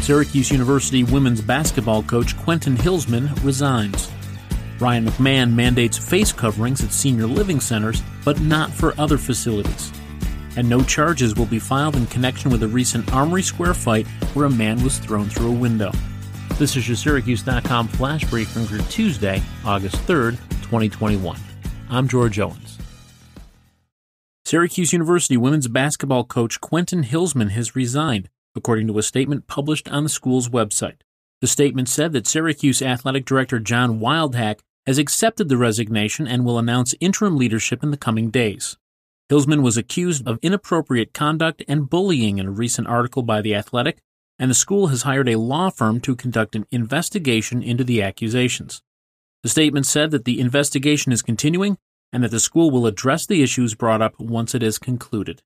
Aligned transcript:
Syracuse 0.00 0.50
University 0.50 1.04
women's 1.04 1.42
basketball 1.42 2.02
coach 2.02 2.36
Quentin 2.38 2.74
Hillsman 2.74 3.30
resigns. 3.44 4.10
Ryan 4.80 5.04
McMahon 5.04 5.52
mandates 5.52 5.98
face 5.98 6.32
coverings 6.32 6.82
at 6.82 6.90
senior 6.90 7.26
living 7.26 7.60
centers, 7.60 8.02
but 8.24 8.40
not 8.40 8.70
for 8.70 8.98
other 8.98 9.18
facilities. 9.18 9.92
And 10.56 10.68
no 10.68 10.82
charges 10.82 11.36
will 11.36 11.46
be 11.46 11.58
filed 11.58 11.96
in 11.96 12.06
connection 12.06 12.50
with 12.50 12.62
a 12.62 12.68
recent 12.68 13.12
Armory 13.12 13.42
Square 13.42 13.74
fight 13.74 14.06
where 14.32 14.46
a 14.46 14.50
man 14.50 14.82
was 14.82 14.98
thrown 14.98 15.28
through 15.28 15.52
a 15.52 15.54
window. 15.54 15.92
This 16.58 16.76
is 16.76 16.88
your 16.88 16.96
Syracuse.com 16.96 17.88
flash 17.88 18.24
briefing 18.24 18.64
for 18.64 18.78
Tuesday, 18.90 19.42
August 19.66 19.96
3rd, 20.06 20.38
2021. 20.62 21.38
I'm 21.90 22.08
George 22.08 22.38
Owens. 22.40 22.78
Syracuse 24.46 24.94
University 24.94 25.36
women's 25.36 25.68
basketball 25.68 26.24
coach 26.24 26.60
Quentin 26.60 27.04
Hillsman 27.04 27.50
has 27.50 27.76
resigned, 27.76 28.28
according 28.54 28.86
to 28.88 28.98
a 28.98 29.02
statement 29.02 29.46
published 29.46 29.88
on 29.88 30.02
the 30.02 30.08
school's 30.08 30.48
website. 30.48 31.00
The 31.40 31.46
statement 31.46 31.88
said 31.88 32.12
that 32.12 32.26
Syracuse 32.26 32.82
athletic 32.82 33.24
director 33.24 33.58
John 33.58 33.98
Wildhack 34.00 34.60
has 34.86 34.98
accepted 34.98 35.48
the 35.48 35.56
resignation 35.56 36.26
and 36.26 36.44
will 36.44 36.58
announce 36.58 36.94
interim 37.00 37.36
leadership 37.36 37.82
in 37.82 37.90
the 37.90 37.96
coming 37.96 38.30
days. 38.30 38.76
Hillsman 39.30 39.62
was 39.62 39.76
accused 39.76 40.26
of 40.26 40.38
inappropriate 40.42 41.14
conduct 41.14 41.62
and 41.68 41.88
bullying 41.88 42.38
in 42.38 42.46
a 42.46 42.50
recent 42.50 42.88
article 42.88 43.22
by 43.22 43.40
The 43.40 43.54
Athletic, 43.54 43.98
and 44.38 44.50
the 44.50 44.54
school 44.54 44.88
has 44.88 45.02
hired 45.02 45.28
a 45.28 45.38
law 45.38 45.70
firm 45.70 46.00
to 46.00 46.16
conduct 46.16 46.56
an 46.56 46.66
investigation 46.70 47.62
into 47.62 47.84
the 47.84 48.02
accusations. 48.02 48.82
The 49.42 49.48
statement 49.48 49.86
said 49.86 50.10
that 50.10 50.24
the 50.24 50.40
investigation 50.40 51.12
is 51.12 51.22
continuing 51.22 51.78
and 52.12 52.24
that 52.24 52.30
the 52.30 52.40
school 52.40 52.70
will 52.70 52.86
address 52.86 53.26
the 53.26 53.42
issues 53.42 53.74
brought 53.74 54.02
up 54.02 54.18
once 54.18 54.54
it 54.54 54.62
is 54.62 54.78
concluded. 54.78 55.42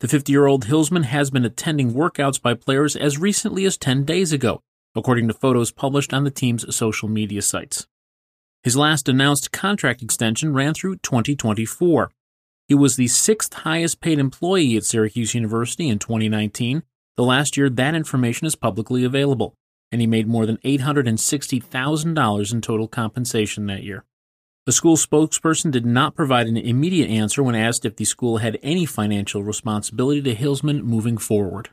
The 0.00 0.08
50 0.08 0.32
year 0.32 0.46
old 0.46 0.64
Hillsman 0.64 1.04
has 1.04 1.30
been 1.30 1.44
attending 1.44 1.92
workouts 1.92 2.40
by 2.40 2.54
players 2.54 2.96
as 2.96 3.18
recently 3.18 3.66
as 3.66 3.76
10 3.76 4.04
days 4.04 4.32
ago, 4.32 4.62
according 4.96 5.28
to 5.28 5.34
photos 5.34 5.70
published 5.70 6.14
on 6.14 6.24
the 6.24 6.30
team's 6.30 6.74
social 6.74 7.06
media 7.06 7.42
sites. 7.42 7.86
His 8.62 8.78
last 8.78 9.10
announced 9.10 9.52
contract 9.52 10.00
extension 10.00 10.54
ran 10.54 10.72
through 10.72 10.96
2024. 10.96 12.10
He 12.66 12.74
was 12.74 12.96
the 12.96 13.08
sixth 13.08 13.52
highest 13.52 14.00
paid 14.00 14.18
employee 14.18 14.78
at 14.78 14.84
Syracuse 14.84 15.34
University 15.34 15.88
in 15.88 15.98
2019, 15.98 16.82
the 17.18 17.24
last 17.24 17.58
year 17.58 17.68
that 17.68 17.94
information 17.94 18.46
is 18.46 18.56
publicly 18.56 19.04
available, 19.04 19.54
and 19.92 20.00
he 20.00 20.06
made 20.06 20.26
more 20.26 20.46
than 20.46 20.56
$860,000 20.58 22.52
in 22.52 22.60
total 22.62 22.88
compensation 22.88 23.66
that 23.66 23.82
year. 23.82 24.04
The 24.66 24.72
school 24.72 24.96
spokesperson 24.96 25.70
did 25.70 25.86
not 25.86 26.14
provide 26.14 26.46
an 26.46 26.56
immediate 26.56 27.08
answer 27.08 27.42
when 27.42 27.54
asked 27.54 27.84
if 27.84 27.96
the 27.96 28.04
school 28.04 28.38
had 28.38 28.58
any 28.62 28.84
financial 28.84 29.42
responsibility 29.42 30.20
to 30.22 30.34
Hillsman 30.34 30.82
moving 30.82 31.16
forward. 31.16 31.70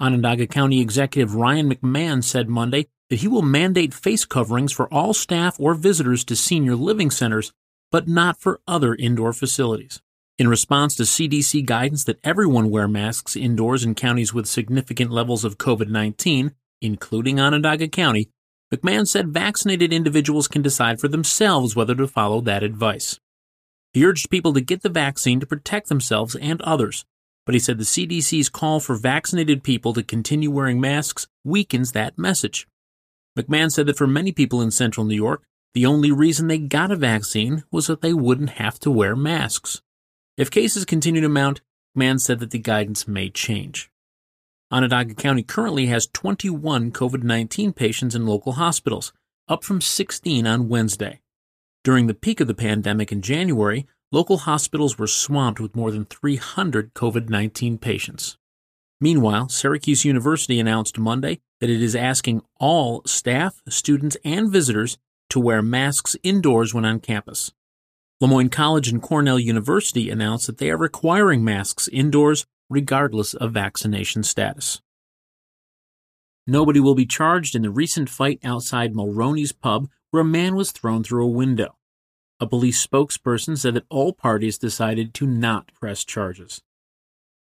Onondaga 0.00 0.48
County 0.48 0.80
Executive 0.80 1.36
Ryan 1.36 1.72
McMahon 1.72 2.24
said 2.24 2.48
Monday 2.48 2.88
that 3.08 3.20
he 3.20 3.28
will 3.28 3.42
mandate 3.42 3.94
face 3.94 4.24
coverings 4.24 4.72
for 4.72 4.92
all 4.92 5.14
staff 5.14 5.56
or 5.60 5.74
visitors 5.74 6.24
to 6.24 6.34
senior 6.34 6.74
living 6.74 7.10
centers, 7.10 7.52
but 7.92 8.08
not 8.08 8.40
for 8.40 8.60
other 8.66 8.96
indoor 8.96 9.32
facilities. 9.32 10.02
In 10.38 10.48
response 10.48 10.96
to 10.96 11.04
CDC 11.04 11.64
guidance 11.64 12.02
that 12.04 12.18
everyone 12.24 12.70
wear 12.70 12.88
masks 12.88 13.36
indoors 13.36 13.84
in 13.84 13.94
counties 13.94 14.34
with 14.34 14.46
significant 14.46 15.12
levels 15.12 15.44
of 15.44 15.58
COVID 15.58 15.88
19, 15.88 16.52
including 16.80 17.38
Onondaga 17.38 17.86
County, 17.86 18.28
McMahon 18.72 19.06
said 19.06 19.28
vaccinated 19.28 19.92
individuals 19.92 20.48
can 20.48 20.62
decide 20.62 20.98
for 20.98 21.08
themselves 21.08 21.76
whether 21.76 21.94
to 21.94 22.08
follow 22.08 22.40
that 22.40 22.62
advice. 22.62 23.20
He 23.92 24.06
urged 24.06 24.30
people 24.30 24.54
to 24.54 24.62
get 24.62 24.80
the 24.80 24.88
vaccine 24.88 25.40
to 25.40 25.46
protect 25.46 25.88
themselves 25.88 26.34
and 26.36 26.62
others, 26.62 27.04
but 27.44 27.54
he 27.54 27.58
said 27.58 27.76
the 27.76 27.84
CDC's 27.84 28.48
call 28.48 28.80
for 28.80 28.96
vaccinated 28.96 29.62
people 29.62 29.92
to 29.92 30.02
continue 30.02 30.50
wearing 30.50 30.80
masks 30.80 31.26
weakens 31.44 31.92
that 31.92 32.16
message. 32.16 32.66
McMahon 33.38 33.70
said 33.70 33.86
that 33.86 33.98
for 33.98 34.06
many 34.06 34.32
people 34.32 34.62
in 34.62 34.70
central 34.70 35.04
New 35.04 35.14
York, 35.14 35.42
the 35.74 35.84
only 35.84 36.10
reason 36.10 36.46
they 36.46 36.58
got 36.58 36.90
a 36.90 36.96
vaccine 36.96 37.64
was 37.70 37.86
that 37.88 38.00
they 38.00 38.14
wouldn't 38.14 38.50
have 38.50 38.78
to 38.80 38.90
wear 38.90 39.14
masks. 39.14 39.82
If 40.38 40.50
cases 40.50 40.86
continue 40.86 41.20
to 41.20 41.28
mount, 41.28 41.60
McMahon 41.94 42.20
said 42.20 42.40
that 42.40 42.50
the 42.50 42.58
guidance 42.58 43.06
may 43.06 43.28
change. 43.28 43.90
Onondaga 44.72 45.12
County 45.12 45.42
currently 45.42 45.86
has 45.88 46.06
21 46.06 46.92
COVID 46.92 47.22
19 47.22 47.74
patients 47.74 48.14
in 48.14 48.24
local 48.24 48.52
hospitals, 48.52 49.12
up 49.46 49.64
from 49.64 49.82
16 49.82 50.46
on 50.46 50.70
Wednesday. 50.70 51.20
During 51.84 52.06
the 52.06 52.14
peak 52.14 52.40
of 52.40 52.46
the 52.46 52.54
pandemic 52.54 53.12
in 53.12 53.20
January, 53.20 53.86
local 54.10 54.38
hospitals 54.38 54.98
were 54.98 55.06
swamped 55.06 55.60
with 55.60 55.76
more 55.76 55.90
than 55.90 56.06
300 56.06 56.94
COVID 56.94 57.28
19 57.28 57.76
patients. 57.76 58.38
Meanwhile, 58.98 59.50
Syracuse 59.50 60.06
University 60.06 60.58
announced 60.58 60.98
Monday 60.98 61.40
that 61.60 61.68
it 61.68 61.82
is 61.82 61.94
asking 61.94 62.40
all 62.58 63.02
staff, 63.04 63.60
students, 63.68 64.16
and 64.24 64.50
visitors 64.50 64.96
to 65.28 65.38
wear 65.38 65.60
masks 65.60 66.16
indoors 66.22 66.72
when 66.72 66.86
on 66.86 67.00
campus. 67.00 67.52
Le 68.22 68.28
Moyne 68.28 68.48
College 68.48 68.88
and 68.88 69.02
Cornell 69.02 69.38
University 69.38 70.08
announced 70.08 70.46
that 70.46 70.56
they 70.56 70.70
are 70.70 70.78
requiring 70.78 71.44
masks 71.44 71.88
indoors 71.88 72.46
regardless 72.72 73.34
of 73.34 73.52
vaccination 73.52 74.22
status. 74.22 74.80
Nobody 76.46 76.80
will 76.80 76.94
be 76.94 77.06
charged 77.06 77.54
in 77.54 77.62
the 77.62 77.70
recent 77.70 78.08
fight 78.08 78.40
outside 78.42 78.94
Mulrooney's 78.94 79.52
pub 79.52 79.88
where 80.10 80.22
a 80.22 80.24
man 80.24 80.56
was 80.56 80.72
thrown 80.72 81.04
through 81.04 81.24
a 81.24 81.28
window. 81.28 81.76
A 82.40 82.46
police 82.46 82.84
spokesperson 82.84 83.56
said 83.56 83.74
that 83.74 83.86
all 83.88 84.12
parties 84.12 84.58
decided 84.58 85.14
to 85.14 85.26
not 85.26 85.72
press 85.74 86.04
charges. 86.04 86.60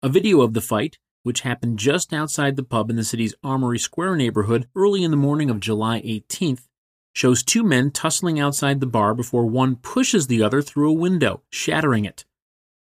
A 0.01 0.09
video 0.09 0.41
of 0.41 0.53
the 0.53 0.61
fight, 0.61 0.97
which 1.23 1.41
happened 1.41 1.79
just 1.79 2.13
outside 2.13 2.55
the 2.55 2.63
pub 2.63 2.89
in 2.89 2.95
the 2.95 3.03
city's 3.03 3.35
Armory 3.44 3.79
Square 3.79 4.16
neighborhood 4.16 4.69
early 4.75 5.03
in 5.03 5.11
the 5.11 5.17
morning 5.17 5.49
of 5.49 5.59
July 5.59 6.01
18th, 6.01 6.67
shows 7.13 7.44
two 7.44 7.63
men 7.63 7.91
tussling 7.91 8.39
outside 8.39 8.79
the 8.79 8.85
bar 8.85 9.13
before 9.13 9.45
one 9.45 9.75
pushes 9.75 10.28
the 10.28 10.44
other 10.44 10.61
through 10.61 10.89
a 10.89 10.94
window, 10.94 11.41
shattering 11.49 12.05
it. 12.05 12.25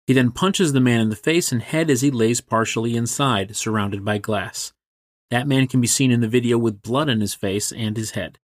He 0.08 0.14
then 0.14 0.32
punches 0.32 0.72
the 0.72 0.80
man 0.80 1.02
in 1.02 1.10
the 1.10 1.18
face 1.18 1.52
and 1.52 1.62
head 1.62 1.90
as 1.90 2.00
he 2.00 2.10
lays 2.10 2.40
partially 2.40 2.96
inside, 2.96 3.58
surrounded 3.58 4.06
by 4.06 4.20
glass. 4.20 4.72
That 5.30 5.50
man 5.50 5.68
can 5.68 5.82
be 5.82 5.88
seen 5.88 6.12
in 6.12 6.22
the 6.22 6.30
video 6.30 6.58
with 6.58 6.82
blood 6.82 7.10
on 7.10 7.20
his 7.20 7.34
face 7.34 7.74
and 7.74 7.98
his 7.98 8.12
head. 8.12 8.40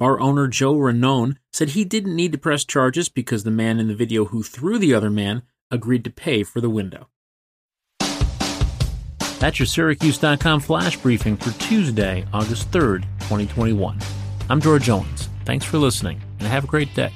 Bar 0.00 0.18
owner 0.18 0.48
Joe 0.48 0.74
Ranone 0.74 1.36
said 1.52 1.70
he 1.70 1.84
didn't 1.84 2.16
need 2.16 2.32
to 2.32 2.38
press 2.38 2.64
charges 2.64 3.08
because 3.08 3.44
the 3.44 3.50
man 3.52 3.78
in 3.78 3.86
the 3.86 3.94
video 3.94 4.26
who 4.26 4.42
threw 4.42 4.76
the 4.76 4.92
other 4.92 5.10
man 5.10 5.42
agreed 5.70 6.02
to 6.02 6.10
pay 6.10 6.42
for 6.42 6.60
the 6.60 6.70
window. 6.70 7.08
That's 9.38 9.60
your 9.60 9.66
Syracuse.com 9.66 10.60
flash 10.60 10.96
briefing 10.96 11.36
for 11.36 11.56
Tuesday, 11.60 12.24
August 12.32 12.72
3rd, 12.72 13.02
2021. 13.20 14.00
I'm 14.50 14.60
George 14.60 14.88
Owens. 14.88 15.28
Thanks 15.44 15.64
for 15.64 15.78
listening 15.78 16.20
and 16.40 16.48
have 16.48 16.64
a 16.64 16.68
great 16.68 16.92
day. 16.94 17.12